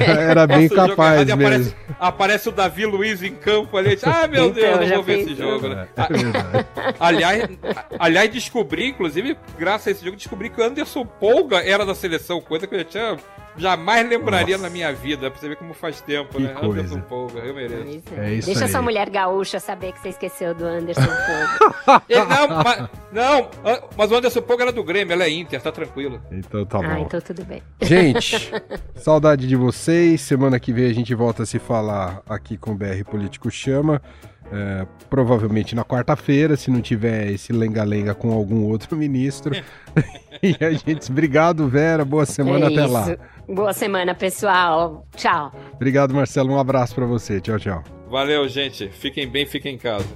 [0.30, 1.83] Era bem capaz mesmo.
[1.98, 3.98] Aparece, o Davi Luiz em campo ali.
[4.02, 5.88] Ah, meu então, Deus, não vou ver esse jogo, né?
[5.96, 7.48] É aliás,
[7.98, 12.40] aliás, descobri, inclusive, graças a esse jogo, descobri que o Anderson Polga era da seleção,
[12.40, 13.16] coisa que eu já tinha
[13.56, 14.68] jamais lembraria Nossa.
[14.68, 16.54] na minha vida, pra você ver como faz tempo, que né?
[16.54, 16.80] Coisa.
[16.80, 18.02] Anderson Polga, eu mereço.
[18.16, 18.30] É.
[18.30, 18.70] é isso Deixa aí.
[18.70, 21.02] sua mulher gaúcha saber que você esqueceu do Anderson
[21.86, 22.26] Polga.
[22.26, 23.50] não, mas, não,
[23.96, 26.20] mas o Anderson Polga era do Grêmio, ela é Inter, tá tranquilo.
[26.30, 26.88] Então tá ah, bom.
[26.88, 27.62] Ah, então tudo bem.
[27.80, 28.52] Gente,
[28.96, 30.20] saudade de vocês.
[30.20, 34.00] Semana que vem a gente volta a se falar aqui com o BR Político Chama.
[34.52, 39.54] É, provavelmente na quarta-feira, se não tiver esse lenga-lenga com algum outro ministro.
[40.44, 42.04] e a gente, obrigado, Vera.
[42.04, 43.16] Boa semana, é até lá.
[43.48, 45.06] Boa semana, pessoal.
[45.16, 45.52] Tchau.
[45.74, 46.52] Obrigado, Marcelo.
[46.52, 47.40] Um abraço para você.
[47.40, 47.82] Tchau, tchau.
[48.10, 48.88] Valeu, gente.
[48.88, 50.06] Fiquem bem, fiquem em casa.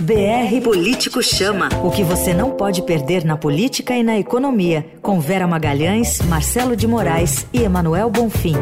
[0.00, 1.68] BR Político Chama.
[1.82, 4.86] O que você não pode perder na política e na economia.
[5.02, 8.54] Com Vera Magalhães, Marcelo de Moraes e Emanuel Bonfim.